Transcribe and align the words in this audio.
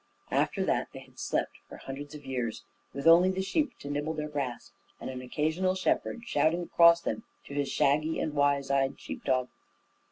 After 0.31 0.65
that 0.65 0.87
they 0.93 1.01
had 1.01 1.19
slept 1.19 1.57
for 1.69 1.77
hundreds 1.77 2.15
of 2.15 2.25
years, 2.25 2.63
with 2.91 3.05
only 3.05 3.29
the 3.29 3.43
sheep 3.43 3.77
to 3.81 3.87
nibble 3.87 4.15
their 4.15 4.29
grass, 4.29 4.71
and 4.99 5.11
an 5.11 5.21
occasional 5.21 5.75
shepherd 5.75 6.23
shouting 6.25 6.63
across 6.63 7.01
them 7.01 7.21
to 7.45 7.53
his 7.53 7.69
shaggy 7.69 8.19
and 8.19 8.33
wise 8.33 8.71
eyed 8.71 8.99
sheep 8.99 9.23
dog. 9.23 9.49